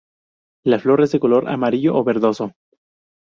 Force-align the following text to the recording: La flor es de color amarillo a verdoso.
La 0.65 0.79
flor 0.79 1.01
es 1.03 1.11
de 1.11 1.19
color 1.19 1.47
amarillo 1.47 1.95
a 1.95 2.01
verdoso. 2.03 2.53